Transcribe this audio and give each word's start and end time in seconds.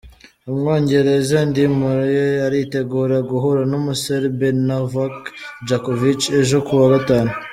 Umwongereza 0.49 1.33
Andy 1.43 1.63
Murray 1.77 2.35
aritegura 2.47 3.17
guhura 3.29 3.61
n'umuSerbe 3.71 4.47
Novak 4.67 5.15
Djokovic 5.65 6.19
ejo 6.39 6.57
kuwa 6.67 6.87
gatanu. 6.95 7.31